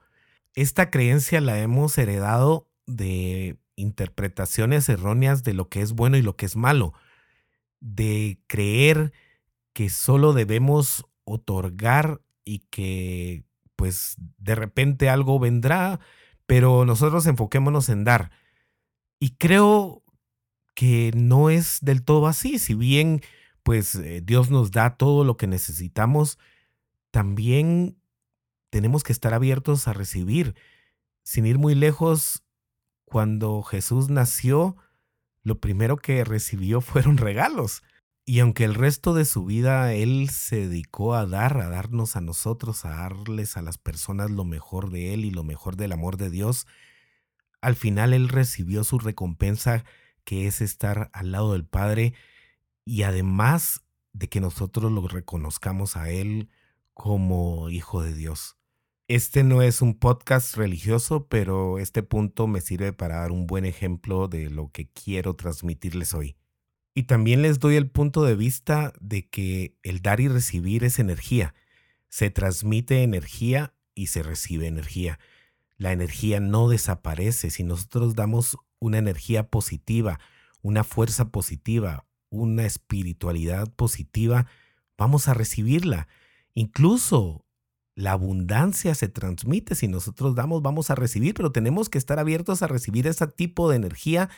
Esta 0.55 0.89
creencia 0.89 1.41
la 1.41 1.60
hemos 1.60 1.98
heredado 1.98 2.70
de 2.86 3.58
interpretaciones 3.75 4.89
erróneas 4.89 5.43
de 5.43 5.53
lo 5.53 5.70
que 5.70 5.81
es 5.81 5.93
bueno 5.93 6.17
y 6.17 6.22
lo 6.22 6.36
que 6.36 6.46
es 6.46 6.55
malo, 6.55 6.93
de 7.79 8.39
creer 8.48 9.13
que 9.74 9.89
solo 9.89 10.34
debemos 10.34 11.05
otorgar 11.24 12.22
y 12.43 12.60
que 12.70 13.46
pues 13.75 14.15
de 14.38 14.55
repente 14.55 15.10
algo 15.10 15.39
vendrá, 15.39 16.00
pero 16.46 16.86
nosotros 16.86 17.25
enfoquémonos 17.25 17.89
en 17.89 18.03
dar. 18.03 18.31
Y 19.20 19.31
creo 19.38 20.03
que 20.75 21.12
no 21.15 21.50
es 21.50 21.79
del 21.81 22.03
todo 22.03 22.27
así, 22.27 22.60
si 22.60 22.74
bien 22.74 23.22
pues 23.63 23.96
eh, 23.96 24.22
Dios 24.24 24.50
nos 24.50 24.72
da 24.72 24.98
todo 24.98 25.24
lo 25.24 25.38
que 25.38 25.48
necesitamos, 25.48 26.39
también 27.12 28.00
tenemos 28.72 29.04
que 29.04 29.12
estar 29.12 29.36
abiertos 29.36 29.88
a 29.88 29.94
recibir. 29.94 30.56
Sin 31.24 31.46
ir 31.46 31.60
muy 31.60 31.75
lejos, 31.75 32.44
cuando 33.06 33.62
Jesús 33.62 34.10
nació, 34.10 34.78
lo 35.44 35.60
primero 35.60 35.98
que 35.98 36.24
recibió 36.24 36.82
fueron 36.82 37.18
regalos. 37.18 37.84
Y 38.25 38.40
aunque 38.40 38.63
el 38.63 38.75
resto 38.75 39.13
de 39.13 39.25
su 39.25 39.46
vida 39.46 39.94
Él 39.94 40.30
se 40.30 40.68
dedicó 40.68 41.16
a 41.16 41.25
dar, 41.25 41.58
a 41.58 41.70
darnos 41.70 42.16
a 42.16 42.22
nosotros, 42.22 42.86
a 42.86 42.92
darles 42.92 43.58
a 43.58 43.62
las 43.62 43.78
personas 43.78 44.32
lo 44.32 44.46
mejor 44.46 44.90
de 44.90 45.13
Él 45.13 45.25
y 45.25 45.32
lo 45.32 45.44
mejor 45.44 45.75
del 45.75 45.92
amor 45.92 46.18
de 46.18 46.30
Dios, 46.30 46.66
al 47.62 47.75
final 47.75 48.13
Él 48.13 48.30
recibió 48.30 48.84
su 48.84 49.00
recompensa 49.00 49.84
que 50.24 50.48
es 50.48 50.62
estar 50.62 51.10
al 51.13 51.32
lado 51.32 51.54
del 51.54 51.66
Padre 51.66 52.13
y 52.86 53.04
además 53.04 53.84
de 54.13 54.30
que 54.30 54.40
nosotros 54.40 54.92
lo 54.92 55.08
reconozcamos 55.08 55.98
a 55.98 56.10
Él 56.10 56.50
como 56.94 57.70
Hijo 57.70 58.01
de 58.04 58.13
Dios. 58.13 58.61
Este 59.12 59.44
no 59.44 59.62
es 59.62 59.82
un 59.82 59.96
podcast 59.96 60.56
religioso, 60.56 61.27
pero 61.27 61.80
este 61.80 62.01
punto 62.01 62.48
me 62.48 62.62
sirve 62.62 62.94
para 62.94 63.18
dar 63.18 63.34
un 63.34 63.46
buen 63.46 63.65
ejemplo 63.65 64.30
de 64.30 64.50
lo 64.50 64.72
que 64.72 64.88
quiero 64.88 65.36
transmitirles 65.36 66.13
hoy. 66.13 66.38
Y 66.96 67.03
también 67.03 67.41
les 67.41 67.60
doy 67.60 67.75
el 67.75 67.89
punto 67.89 68.24
de 68.24 68.36
vista 68.36 68.94
de 69.01 69.27
que 69.27 69.75
el 69.84 70.01
dar 70.01 70.22
y 70.22 70.30
recibir 70.30 70.86
es 70.86 70.98
energía. 70.98 71.53
Se 72.08 72.30
transmite 72.30 73.03
energía 73.03 73.74
y 73.96 74.08
se 74.08 74.24
recibe 74.24 74.68
energía. 74.68 75.20
La 75.75 75.91
energía 75.91 76.39
no 76.39 76.70
desaparece. 76.70 77.50
Si 77.50 77.65
nosotros 77.65 78.15
damos 78.15 78.56
una 78.80 79.00
energía 79.00 79.50
positiva, 79.50 80.22
una 80.62 80.86
fuerza 80.86 81.32
positiva, 81.32 82.06
una 82.30 82.65
espiritualidad 82.65 83.74
positiva, 83.75 84.46
vamos 84.98 85.27
a 85.27 85.34
recibirla. 85.34 86.08
Incluso 86.53 87.46
la 88.01 88.13
abundancia 88.13 88.96
se 88.96 89.08
transmite. 89.08 89.75
Si 89.75 89.88
nosotros 89.88 90.36
damos, 90.36 90.62
vamos 90.62 90.89
a 90.89 90.96
recibir, 90.96 91.34
pero 91.34 91.51
tenemos 91.51 91.88
que 91.88 91.98
estar 91.98 92.20
abiertos 92.20 92.62
a 92.62 92.67
recibir 92.67 93.08
ese 93.08 93.27
tipo 93.27 93.70
de 93.70 93.77
energía 93.77 94.29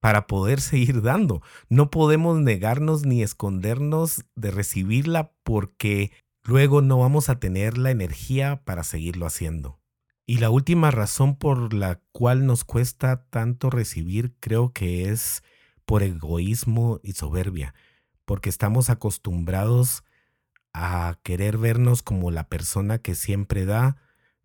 para 0.00 0.26
poder 0.26 0.60
seguir 0.60 1.02
dando. 1.02 1.42
No 1.68 1.90
podemos 1.90 2.40
negarnos 2.40 3.04
ni 3.04 3.22
escondernos 3.22 4.24
de 4.34 4.50
recibirla 4.50 5.32
porque 5.44 6.10
luego 6.42 6.82
no 6.82 6.98
vamos 6.98 7.28
a 7.28 7.38
tener 7.38 7.78
la 7.78 7.90
energía 7.90 8.62
para 8.64 8.82
seguirlo 8.82 9.26
haciendo. 9.26 9.78
Y 10.24 10.38
la 10.38 10.50
última 10.50 10.90
razón 10.90 11.36
por 11.36 11.74
la 11.74 12.00
cual 12.12 12.46
nos 12.46 12.64
cuesta 12.64 13.26
tanto 13.28 13.70
recibir 13.70 14.34
creo 14.40 14.72
que 14.72 15.10
es 15.10 15.42
por 15.84 16.02
egoísmo 16.02 17.00
y 17.02 17.12
soberbia, 17.12 17.74
porque 18.24 18.48
estamos 18.48 18.88
acostumbrados 18.88 20.04
a 20.72 21.18
querer 21.22 21.58
vernos 21.58 22.02
como 22.02 22.30
la 22.30 22.48
persona 22.48 22.98
que 22.98 23.14
siempre 23.14 23.64
da, 23.64 23.96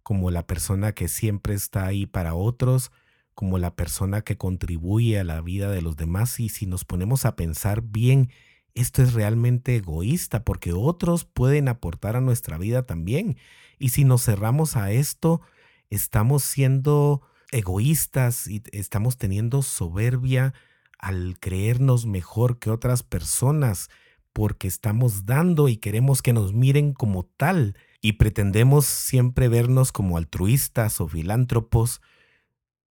como 0.04 0.32
la 0.32 0.48
persona 0.48 0.94
que 0.94 1.08
siempre 1.08 1.54
está 1.54 1.86
ahí 1.86 2.06
para 2.06 2.34
otros, 2.34 2.92
como 3.34 3.58
la 3.58 3.76
persona 3.76 4.22
que 4.22 4.38
contribuye 4.38 5.20
a 5.20 5.24
la 5.24 5.42
vida 5.42 5.70
de 5.70 5.82
los 5.82 5.96
demás 5.96 6.40
y 6.40 6.50
si 6.50 6.66
nos 6.66 6.86
ponemos 6.86 7.26
a 7.26 7.36
pensar 7.36 7.82
bien, 7.82 8.32
esto 8.74 9.02
es 9.04 9.14
realmente 9.14 9.76
egoísta 9.76 10.44
porque 10.44 10.74
otros 10.74 11.26
pueden 11.26 11.68
aportar 11.68 12.16
a 12.16 12.22
nuestra 12.22 12.58
vida 12.58 12.86
también. 12.86 13.38
Y 13.80 13.90
si 13.90 14.04
nos 14.06 14.24
cerramos 14.24 14.76
a 14.76 14.92
esto, 14.92 15.42
estamos 15.90 16.44
siendo 16.44 17.22
egoístas 17.52 18.48
y 18.48 18.64
estamos 18.72 19.18
teniendo 19.18 19.62
soberbia 19.62 20.54
al 21.00 21.38
creernos 21.40 22.06
mejor 22.06 22.60
que 22.60 22.70
otras 22.70 23.04
personas 23.04 23.90
porque 24.38 24.68
estamos 24.68 25.26
dando 25.26 25.68
y 25.68 25.78
queremos 25.78 26.22
que 26.22 26.32
nos 26.32 26.54
miren 26.54 26.94
como 26.94 27.26
tal 27.26 27.76
y 28.02 28.14
pretendemos 28.14 28.86
siempre 28.86 29.48
vernos 29.48 29.92
como 29.92 30.16
altruistas 30.16 31.02
o 31.02 31.08
filántropos 31.08 32.04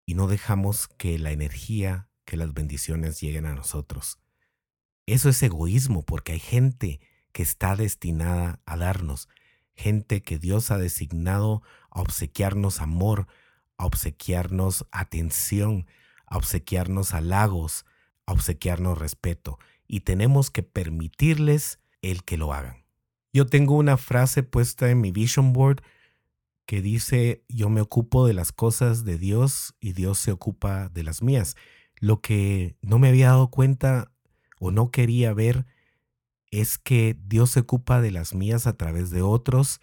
y 0.07 0.15
no 0.15 0.25
dejamos 0.25 0.87
que 0.87 1.19
la 1.19 1.31
energía, 1.31 2.09
que 2.25 2.35
las 2.35 2.55
bendiciones 2.55 3.21
lleguen 3.21 3.45
a 3.45 3.53
nosotros. 3.53 4.17
Eso 5.05 5.29
es 5.29 5.43
egoísmo 5.43 6.03
porque 6.03 6.31
hay 6.31 6.39
gente 6.39 6.99
que 7.31 7.43
está 7.43 7.75
destinada 7.75 8.59
a 8.65 8.75
darnos, 8.75 9.29
gente 9.75 10.23
que 10.23 10.39
Dios 10.39 10.71
ha 10.71 10.79
designado 10.79 11.61
a 11.91 12.01
obsequiarnos 12.01 12.81
amor, 12.81 13.27
a 13.77 13.85
obsequiarnos 13.85 14.87
atención, 14.91 15.85
a 16.25 16.37
obsequiarnos 16.37 17.13
halagos, 17.13 17.85
a 18.25 18.31
obsequiarnos 18.31 18.97
respeto. 18.97 19.59
Y 19.87 20.01
tenemos 20.01 20.49
que 20.49 20.63
permitirles 20.63 21.79
el 22.01 22.23
que 22.23 22.37
lo 22.37 22.53
hagan. 22.53 22.85
Yo 23.33 23.45
tengo 23.45 23.75
una 23.75 23.97
frase 23.97 24.43
puesta 24.43 24.89
en 24.89 25.01
mi 25.01 25.11
vision 25.11 25.53
board 25.53 25.81
que 26.65 26.81
dice, 26.81 27.43
yo 27.47 27.69
me 27.69 27.81
ocupo 27.81 28.25
de 28.25 28.33
las 28.33 28.51
cosas 28.51 29.03
de 29.03 29.17
Dios 29.17 29.75
y 29.79 29.93
Dios 29.93 30.17
se 30.19 30.31
ocupa 30.31 30.89
de 30.89 31.03
las 31.03 31.21
mías. 31.21 31.55
Lo 31.99 32.21
que 32.21 32.77
no 32.81 32.97
me 32.97 33.09
había 33.09 33.27
dado 33.27 33.51
cuenta 33.51 34.11
o 34.59 34.71
no 34.71 34.89
quería 34.89 35.33
ver 35.33 35.65
es 36.49 36.77
que 36.77 37.17
Dios 37.25 37.51
se 37.51 37.61
ocupa 37.61 38.01
de 38.01 38.11
las 38.11 38.33
mías 38.33 38.67
a 38.67 38.77
través 38.77 39.09
de 39.09 39.21
otros 39.21 39.81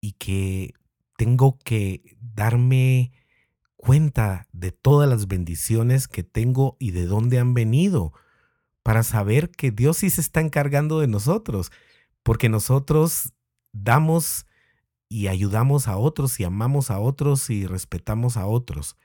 y 0.00 0.12
que 0.12 0.74
tengo 1.16 1.58
que 1.58 2.16
darme 2.20 3.12
cuenta 3.76 4.46
de 4.52 4.72
todas 4.72 5.08
las 5.08 5.26
bendiciones 5.26 6.08
que 6.08 6.22
tengo 6.22 6.76
y 6.78 6.92
de 6.92 7.06
dónde 7.06 7.38
han 7.38 7.54
venido 7.54 8.12
para 8.86 9.02
saber 9.02 9.50
que 9.50 9.72
Dios 9.72 9.96
sí 9.96 10.10
se 10.10 10.20
está 10.20 10.40
encargando 10.40 11.00
de 11.00 11.08
nosotros, 11.08 11.72
porque 12.22 12.48
nosotros 12.48 13.32
damos 13.72 14.46
y 15.08 15.26
ayudamos 15.26 15.88
a 15.88 15.96
otros 15.96 16.38
y 16.38 16.44
amamos 16.44 16.92
a 16.92 17.00
otros 17.00 17.50
y 17.50 17.66
respetamos 17.66 18.36
a 18.36 18.46
otros. 18.46 18.96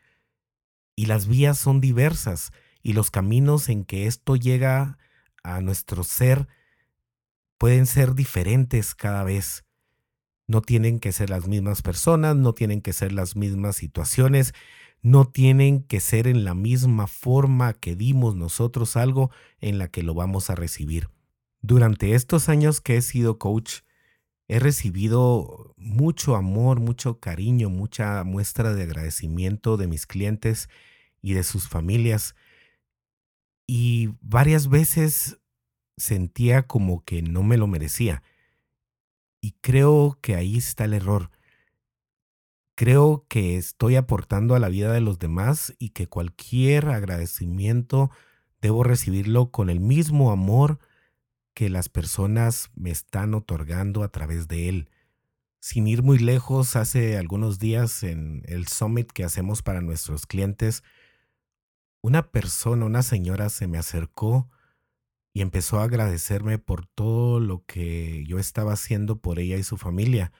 Y 0.95 1.07
las 1.07 1.25
vías 1.25 1.57
son 1.57 1.81
diversas 1.81 2.51
y 2.83 2.93
los 2.93 3.09
caminos 3.09 3.69
en 3.69 3.83
que 3.83 4.05
esto 4.05 4.35
llega 4.35 4.99
a 5.43 5.61
nuestro 5.61 6.03
ser 6.03 6.47
pueden 7.57 7.87
ser 7.87 8.13
diferentes 8.13 8.93
cada 8.93 9.23
vez. 9.23 9.65
No 10.45 10.61
tienen 10.61 10.99
que 10.99 11.11
ser 11.11 11.31
las 11.31 11.47
mismas 11.47 11.81
personas, 11.81 12.35
no 12.35 12.53
tienen 12.53 12.81
que 12.81 12.93
ser 12.93 13.13
las 13.13 13.35
mismas 13.35 13.77
situaciones, 13.77 14.53
no 15.01 15.25
tienen 15.25 15.83
que 15.83 15.99
ser 15.99 16.27
en 16.27 16.43
la 16.43 16.53
misma 16.53 17.07
forma 17.07 17.73
que 17.73 17.95
dimos 17.95 18.35
nosotros 18.35 18.95
algo 18.95 19.31
en 19.59 19.77
la 19.77 19.87
que 19.87 20.03
lo 20.03 20.13
vamos 20.13 20.49
a 20.49 20.55
recibir. 20.55 21.09
Durante 21.61 22.13
estos 22.13 22.49
años 22.49 22.81
que 22.81 22.97
he 22.97 23.01
sido 23.01 23.37
coach, 23.39 23.81
he 24.47 24.59
recibido 24.59 25.73
mucho 25.77 26.35
amor, 26.35 26.79
mucho 26.79 27.19
cariño, 27.19 27.69
mucha 27.69 28.23
muestra 28.23 28.73
de 28.73 28.83
agradecimiento 28.83 29.77
de 29.77 29.87
mis 29.87 30.05
clientes 30.05 30.69
y 31.21 31.33
de 31.33 31.43
sus 31.43 31.67
familias. 31.67 32.35
Y 33.67 34.09
varias 34.21 34.67
veces 34.67 35.39
sentía 35.97 36.63
como 36.63 37.03
que 37.05 37.21
no 37.21 37.43
me 37.43 37.57
lo 37.57 37.67
merecía. 37.67 38.23
Y 39.39 39.53
creo 39.61 40.17
que 40.21 40.35
ahí 40.35 40.57
está 40.57 40.85
el 40.85 40.93
error. 40.93 41.31
Creo 42.81 43.27
que 43.29 43.57
estoy 43.57 43.95
aportando 43.95 44.55
a 44.55 44.59
la 44.59 44.67
vida 44.67 44.91
de 44.91 45.01
los 45.01 45.19
demás 45.19 45.71
y 45.77 45.89
que 45.89 46.07
cualquier 46.07 46.87
agradecimiento 46.87 48.09
debo 48.59 48.83
recibirlo 48.83 49.51
con 49.51 49.69
el 49.69 49.79
mismo 49.79 50.31
amor 50.31 50.79
que 51.53 51.69
las 51.69 51.89
personas 51.89 52.71
me 52.73 52.89
están 52.89 53.35
otorgando 53.35 54.01
a 54.01 54.07
través 54.07 54.47
de 54.47 54.67
él. 54.67 54.89
Sin 55.59 55.85
ir 55.85 56.01
muy 56.01 56.17
lejos, 56.17 56.75
hace 56.75 57.19
algunos 57.19 57.59
días 57.59 58.01
en 58.01 58.41
el 58.47 58.67
summit 58.67 59.11
que 59.11 59.25
hacemos 59.25 59.61
para 59.61 59.81
nuestros 59.81 60.25
clientes, 60.25 60.81
una 62.01 62.31
persona, 62.31 62.83
una 62.83 63.03
señora 63.03 63.49
se 63.49 63.67
me 63.67 63.77
acercó 63.77 64.49
y 65.33 65.41
empezó 65.41 65.81
a 65.81 65.83
agradecerme 65.83 66.57
por 66.57 66.87
todo 66.87 67.39
lo 67.39 67.63
que 67.63 68.25
yo 68.25 68.39
estaba 68.39 68.73
haciendo 68.73 69.21
por 69.21 69.37
ella 69.37 69.57
y 69.57 69.63
su 69.63 69.77
familia. 69.77 70.31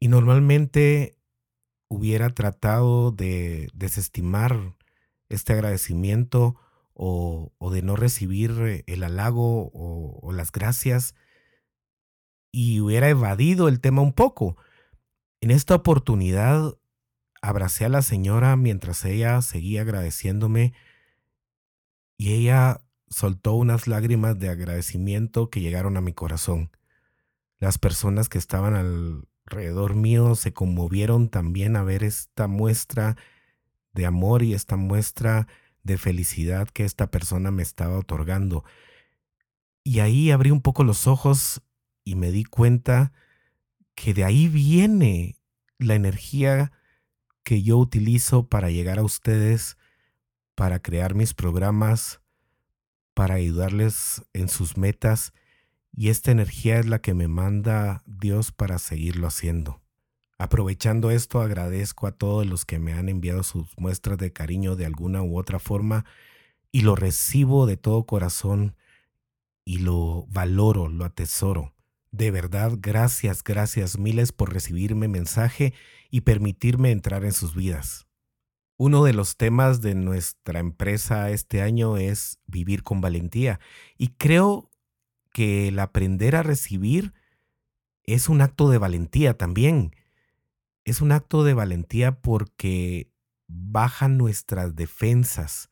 Y 0.00 0.08
normalmente 0.08 1.18
hubiera 1.94 2.30
tratado 2.30 3.10
de 3.12 3.68
desestimar 3.74 4.76
este 5.28 5.52
agradecimiento 5.52 6.56
o, 6.92 7.50
de 7.72 7.82
no 7.82 7.96
recibir 7.96 8.84
el 8.86 9.02
halago 9.02 9.70
o, 9.72 10.20
o 10.22 10.32
las 10.32 10.52
gracias 10.52 11.14
y 12.52 12.80
hubiera 12.80 13.08
evadido 13.08 13.68
el 13.68 13.80
tema 13.80 14.02
un 14.02 14.12
poco. 14.12 14.56
En 15.40 15.50
esta 15.50 15.74
oportunidad 15.74 16.78
abracé 17.42 17.84
a 17.84 17.88
la 17.88 18.00
señora 18.00 18.56
mientras 18.56 19.04
ella 19.04 19.42
seguía 19.42 19.82
agradeciéndome 19.82 20.72
y 22.16 22.32
ella 22.34 22.80
soltó 23.08 23.54
unas 23.54 23.86
lágrimas 23.86 24.38
de 24.38 24.48
agradecimiento 24.48 25.50
que 25.50 25.60
llegaron 25.60 25.96
a 25.96 26.00
mi 26.00 26.12
corazón. 26.12 26.70
Las 27.58 27.78
personas 27.78 28.28
que 28.28 28.38
estaban 28.38 29.26
alrededor 29.46 29.94
mío 29.94 30.34
se 30.34 30.52
conmovieron 30.52 31.28
también 31.28 31.76
a 31.76 31.82
ver 31.82 32.04
esta 32.04 32.46
muestra 32.46 33.16
de 33.92 34.06
amor 34.06 34.42
y 34.42 34.54
esta 34.54 34.76
muestra 34.76 35.46
de 35.82 35.98
felicidad 35.98 36.68
que 36.68 36.84
esta 36.84 37.10
persona 37.10 37.50
me 37.50 37.62
estaba 37.62 37.98
otorgando. 37.98 38.64
Y 39.84 40.00
ahí 40.00 40.30
abrí 40.30 40.50
un 40.50 40.62
poco 40.62 40.82
los 40.82 41.06
ojos 41.06 41.62
y 42.04 42.14
me 42.14 42.30
di 42.30 42.44
cuenta 42.44 43.12
que 43.94 44.14
de 44.14 44.24
ahí 44.24 44.48
viene 44.48 45.36
la 45.78 45.94
energía 45.94 46.72
que 47.42 47.62
yo 47.62 47.76
utilizo 47.76 48.48
para 48.48 48.70
llegar 48.70 48.98
a 48.98 49.04
ustedes, 49.04 49.76
para 50.54 50.80
crear 50.80 51.14
mis 51.14 51.34
programas, 51.34 52.20
para 53.12 53.34
ayudarles 53.34 54.22
en 54.32 54.48
sus 54.48 54.76
metas 54.76 55.32
y 55.96 56.08
esta 56.08 56.30
energía 56.30 56.78
es 56.78 56.86
la 56.86 57.00
que 57.00 57.14
me 57.14 57.28
manda 57.28 58.02
Dios 58.06 58.52
para 58.52 58.78
seguirlo 58.78 59.26
haciendo. 59.26 59.80
Aprovechando 60.38 61.10
esto, 61.10 61.40
agradezco 61.40 62.06
a 62.06 62.12
todos 62.12 62.46
los 62.46 62.64
que 62.64 62.78
me 62.78 62.92
han 62.92 63.08
enviado 63.08 63.42
sus 63.44 63.68
muestras 63.78 64.18
de 64.18 64.32
cariño 64.32 64.74
de 64.74 64.86
alguna 64.86 65.22
u 65.22 65.38
otra 65.38 65.58
forma 65.58 66.04
y 66.72 66.80
lo 66.80 66.96
recibo 66.96 67.66
de 67.66 67.76
todo 67.76 68.04
corazón 68.04 68.74
y 69.64 69.78
lo 69.78 70.26
valoro, 70.28 70.88
lo 70.88 71.04
atesoro. 71.04 71.72
De 72.10 72.30
verdad, 72.30 72.72
gracias, 72.78 73.44
gracias 73.44 73.98
miles 73.98 74.32
por 74.32 74.52
recibirme 74.52 75.06
mensaje 75.08 75.72
y 76.10 76.22
permitirme 76.22 76.90
entrar 76.90 77.24
en 77.24 77.32
sus 77.32 77.54
vidas. 77.54 78.06
Uno 78.76 79.04
de 79.04 79.12
los 79.12 79.36
temas 79.36 79.82
de 79.82 79.94
nuestra 79.94 80.58
empresa 80.58 81.30
este 81.30 81.62
año 81.62 81.96
es 81.96 82.40
vivir 82.46 82.82
con 82.82 83.00
valentía 83.00 83.60
y 83.96 84.08
creo 84.08 84.70
que 85.34 85.66
el 85.66 85.80
aprender 85.80 86.36
a 86.36 86.44
recibir 86.44 87.12
es 88.04 88.28
un 88.28 88.40
acto 88.40 88.70
de 88.70 88.78
valentía 88.78 89.36
también. 89.36 89.90
Es 90.84 91.00
un 91.00 91.10
acto 91.10 91.42
de 91.42 91.54
valentía 91.54 92.20
porque 92.20 93.10
bajan 93.48 94.16
nuestras 94.16 94.76
defensas, 94.76 95.70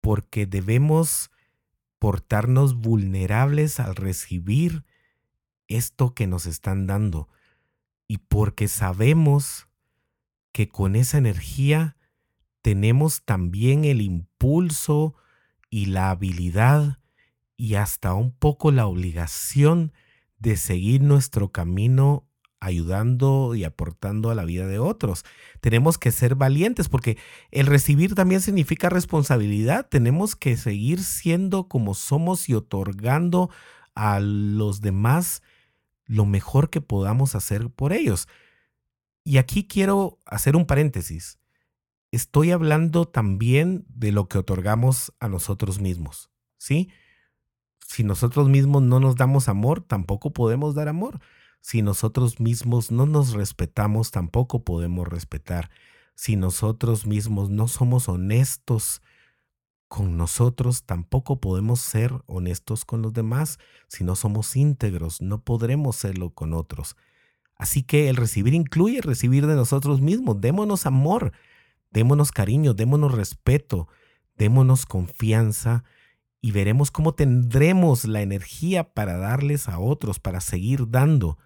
porque 0.00 0.44
debemos 0.44 1.30
portarnos 2.00 2.74
vulnerables 2.74 3.78
al 3.78 3.94
recibir 3.94 4.84
esto 5.68 6.12
que 6.12 6.26
nos 6.26 6.46
están 6.46 6.88
dando 6.88 7.28
y 8.08 8.18
porque 8.18 8.66
sabemos 8.66 9.68
que 10.50 10.68
con 10.68 10.96
esa 10.96 11.16
energía 11.16 11.96
tenemos 12.60 13.22
también 13.24 13.84
el 13.84 14.00
impulso 14.00 15.14
y 15.70 15.86
la 15.86 16.10
habilidad 16.10 16.99
y 17.60 17.74
hasta 17.74 18.14
un 18.14 18.32
poco 18.32 18.72
la 18.72 18.86
obligación 18.86 19.92
de 20.38 20.56
seguir 20.56 21.02
nuestro 21.02 21.52
camino 21.52 22.26
ayudando 22.58 23.54
y 23.54 23.64
aportando 23.64 24.30
a 24.30 24.34
la 24.34 24.44
vida 24.44 24.66
de 24.66 24.78
otros. 24.78 25.24
Tenemos 25.60 25.98
que 25.98 26.10
ser 26.10 26.36
valientes 26.36 26.88
porque 26.88 27.18
el 27.50 27.66
recibir 27.66 28.14
también 28.14 28.40
significa 28.40 28.88
responsabilidad. 28.88 29.86
Tenemos 29.88 30.36
que 30.36 30.56
seguir 30.56 31.02
siendo 31.02 31.68
como 31.68 31.94
somos 31.94 32.48
y 32.48 32.54
otorgando 32.54 33.50
a 33.94 34.20
los 34.20 34.80
demás 34.80 35.42
lo 36.06 36.24
mejor 36.24 36.70
que 36.70 36.80
podamos 36.80 37.34
hacer 37.34 37.68
por 37.68 37.92
ellos. 37.92 38.26
Y 39.22 39.36
aquí 39.36 39.66
quiero 39.66 40.18
hacer 40.24 40.56
un 40.56 40.64
paréntesis 40.64 41.40
estoy 42.12 42.50
hablando 42.50 43.06
también 43.06 43.84
de 43.88 44.12
lo 44.12 44.28
que 44.28 44.38
otorgamos 44.38 45.12
a 45.20 45.28
nosotros 45.28 45.80
mismos, 45.80 46.30
¿sí? 46.58 46.90
Si 47.90 48.04
nosotros 48.04 48.48
mismos 48.48 48.82
no 48.82 49.00
nos 49.00 49.16
damos 49.16 49.48
amor, 49.48 49.80
tampoco 49.80 50.32
podemos 50.32 50.76
dar 50.76 50.86
amor. 50.86 51.18
Si 51.60 51.82
nosotros 51.82 52.38
mismos 52.38 52.92
no 52.92 53.04
nos 53.04 53.32
respetamos, 53.32 54.12
tampoco 54.12 54.62
podemos 54.62 55.08
respetar. 55.08 55.70
Si 56.14 56.36
nosotros 56.36 57.04
mismos 57.04 57.50
no 57.50 57.66
somos 57.66 58.08
honestos 58.08 59.02
con 59.88 60.16
nosotros, 60.16 60.84
tampoco 60.84 61.40
podemos 61.40 61.80
ser 61.80 62.12
honestos 62.26 62.84
con 62.84 63.02
los 63.02 63.12
demás. 63.12 63.58
Si 63.88 64.04
no 64.04 64.14
somos 64.14 64.54
íntegros, 64.54 65.20
no 65.20 65.42
podremos 65.42 65.96
serlo 65.96 66.30
con 66.30 66.54
otros. 66.54 66.94
Así 67.56 67.82
que 67.82 68.08
el 68.08 68.14
recibir 68.14 68.54
incluye 68.54 69.00
recibir 69.00 69.48
de 69.48 69.56
nosotros 69.56 70.00
mismos. 70.00 70.40
Démonos 70.40 70.86
amor 70.86 71.32
Démonos 71.90 72.30
cariño, 72.30 72.72
démonos 72.72 73.12
respeto, 73.12 73.88
démonos 74.36 74.86
confianza 74.86 75.82
y 76.40 76.52
veremos 76.52 76.90
cómo 76.90 77.14
tendremos 77.14 78.04
la 78.04 78.22
energía 78.22 78.94
para 78.94 79.16
darles 79.16 79.68
a 79.68 79.78
otros, 79.78 80.20
para 80.20 80.40
seguir 80.40 80.88
dando. 80.88 81.38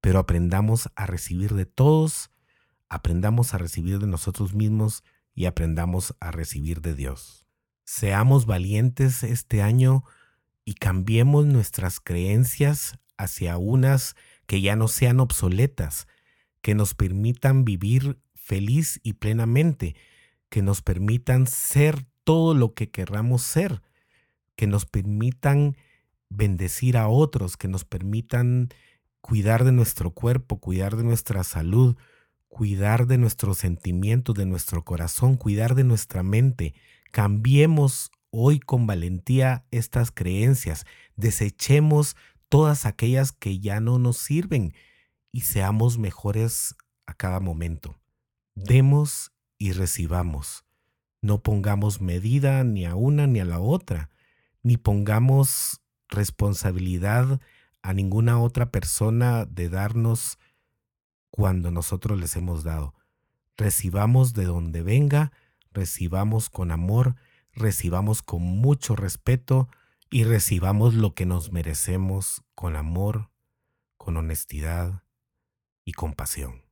Pero 0.00 0.18
aprendamos 0.18 0.88
a 0.94 1.06
recibir 1.06 1.54
de 1.54 1.66
todos, 1.66 2.30
aprendamos 2.88 3.54
a 3.54 3.58
recibir 3.58 3.98
de 3.98 4.06
nosotros 4.06 4.54
mismos 4.54 5.02
y 5.34 5.46
aprendamos 5.46 6.14
a 6.20 6.30
recibir 6.30 6.80
de 6.80 6.94
Dios. 6.94 7.46
Seamos 7.84 8.46
valientes 8.46 9.22
este 9.24 9.62
año 9.62 10.04
y 10.64 10.74
cambiemos 10.74 11.46
nuestras 11.46 11.98
creencias 11.98 12.98
hacia 13.16 13.58
unas 13.58 14.14
que 14.46 14.60
ya 14.60 14.76
no 14.76 14.88
sean 14.88 15.20
obsoletas, 15.20 16.06
que 16.62 16.74
nos 16.74 16.94
permitan 16.94 17.64
vivir 17.64 18.20
feliz 18.34 19.00
y 19.02 19.14
plenamente, 19.14 19.96
que 20.48 20.62
nos 20.62 20.82
permitan 20.82 21.46
ser 21.46 22.06
todo 22.24 22.54
lo 22.54 22.74
que 22.74 22.90
querramos 22.90 23.42
ser, 23.42 23.82
que 24.60 24.66
nos 24.66 24.84
permitan 24.84 25.74
bendecir 26.28 26.98
a 26.98 27.08
otros, 27.08 27.56
que 27.56 27.66
nos 27.66 27.86
permitan 27.86 28.68
cuidar 29.22 29.64
de 29.64 29.72
nuestro 29.72 30.10
cuerpo, 30.10 30.60
cuidar 30.60 30.96
de 30.96 31.02
nuestra 31.02 31.44
salud, 31.44 31.96
cuidar 32.46 33.06
de 33.06 33.16
nuestros 33.16 33.56
sentimientos, 33.56 34.34
de 34.34 34.44
nuestro 34.44 34.84
corazón, 34.84 35.38
cuidar 35.38 35.74
de 35.74 35.84
nuestra 35.84 36.22
mente. 36.22 36.74
Cambiemos 37.10 38.10
hoy 38.28 38.60
con 38.60 38.86
valentía 38.86 39.64
estas 39.70 40.10
creencias, 40.10 40.84
desechemos 41.16 42.14
todas 42.50 42.84
aquellas 42.84 43.32
que 43.32 43.60
ya 43.60 43.80
no 43.80 43.98
nos 43.98 44.18
sirven 44.18 44.74
y 45.32 45.40
seamos 45.40 45.96
mejores 45.96 46.76
a 47.06 47.14
cada 47.14 47.40
momento. 47.40 47.98
Demos 48.54 49.32
y 49.56 49.72
recibamos. 49.72 50.66
No 51.22 51.42
pongamos 51.42 52.02
medida 52.02 52.62
ni 52.62 52.84
a 52.84 52.94
una 52.94 53.26
ni 53.26 53.40
a 53.40 53.46
la 53.46 53.58
otra, 53.58 54.10
ni 54.62 54.76
pongamos 54.76 55.80
responsabilidad 56.08 57.40
a 57.82 57.92
ninguna 57.92 58.40
otra 58.40 58.70
persona 58.70 59.46
de 59.46 59.68
darnos 59.68 60.38
cuando 61.30 61.70
nosotros 61.70 62.18
les 62.18 62.36
hemos 62.36 62.64
dado. 62.64 62.94
Recibamos 63.56 64.34
de 64.34 64.44
donde 64.44 64.82
venga, 64.82 65.32
recibamos 65.72 66.50
con 66.50 66.70
amor, 66.70 67.16
recibamos 67.52 68.22
con 68.22 68.42
mucho 68.42 68.96
respeto 68.96 69.68
y 70.10 70.24
recibamos 70.24 70.94
lo 70.94 71.14
que 71.14 71.26
nos 71.26 71.52
merecemos 71.52 72.42
con 72.54 72.76
amor, 72.76 73.30
con 73.96 74.16
honestidad 74.16 75.04
y 75.84 75.92
compasión. 75.92 76.64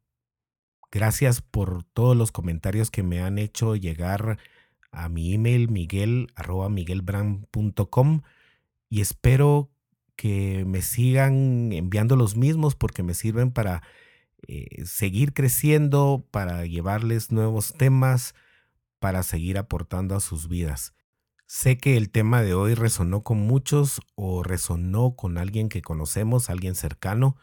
Gracias 0.90 1.42
por 1.42 1.84
todos 1.84 2.16
los 2.16 2.32
comentarios 2.32 2.90
que 2.90 3.02
me 3.02 3.20
han 3.20 3.38
hecho 3.38 3.76
llegar 3.76 4.38
a 4.90 5.08
mi 5.08 5.34
email 5.34 5.68
miguel 5.68 6.28
y 8.90 9.00
espero 9.00 9.70
que 10.16 10.64
me 10.66 10.82
sigan 10.82 11.72
enviando 11.72 12.16
los 12.16 12.36
mismos 12.36 12.74
porque 12.74 13.02
me 13.02 13.14
sirven 13.14 13.52
para 13.52 13.82
eh, 14.46 14.84
seguir 14.84 15.32
creciendo, 15.32 16.26
para 16.30 16.66
llevarles 16.66 17.30
nuevos 17.30 17.74
temas, 17.74 18.34
para 18.98 19.22
seguir 19.22 19.58
aportando 19.58 20.16
a 20.16 20.20
sus 20.20 20.48
vidas. 20.48 20.94
Sé 21.46 21.78
que 21.78 21.96
el 21.96 22.10
tema 22.10 22.42
de 22.42 22.54
hoy 22.54 22.74
resonó 22.74 23.22
con 23.22 23.38
muchos 23.38 24.00
o 24.16 24.42
resonó 24.42 25.16
con 25.16 25.38
alguien 25.38 25.68
que 25.68 25.82
conocemos, 25.82 26.50
alguien 26.50 26.74
cercano. 26.74 27.36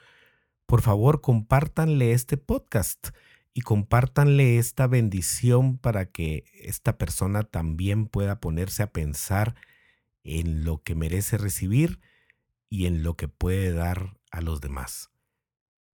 Por 0.66 0.82
favor, 0.82 1.22
compártanle 1.22 2.12
este 2.12 2.38
podcast 2.38 3.10
y 3.58 3.62
compártanle 3.62 4.58
esta 4.58 4.86
bendición 4.86 5.78
para 5.78 6.12
que 6.12 6.44
esta 6.62 6.98
persona 6.98 7.44
también 7.44 8.06
pueda 8.06 8.42
ponerse 8.42 8.84
a 8.84 8.92
pensar 8.92 9.56
en 10.26 10.66
lo 10.66 10.84
que 10.84 10.94
merece 10.94 11.38
recibir 11.38 12.02
y 12.70 12.86
en 12.86 13.02
lo 13.02 13.16
que 13.16 13.30
puede 13.30 13.72
dar 13.72 14.18
a 14.30 14.42
los 14.42 14.60
demás. 14.60 15.10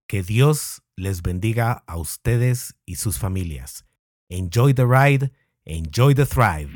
Que 0.07 0.23
Dios 0.23 0.81
les 0.95 1.21
bendiga 1.21 1.83
a 1.85 1.97
ustedes 1.97 2.77
y 2.87 2.95
sus 2.95 3.19
familias. 3.19 3.85
Enjoy 4.27 4.73
the 4.73 4.85
ride, 4.85 5.31
enjoy 5.63 6.15
the 6.15 6.25
thrive. 6.25 6.71